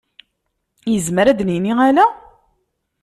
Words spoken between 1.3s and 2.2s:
d-nini ala?